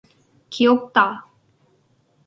기억나. 0.53 1.05